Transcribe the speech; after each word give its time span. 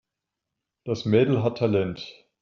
Das 0.83 1.05
Mädel 1.05 1.43
hat 1.43 1.59
Talent. 1.59 2.25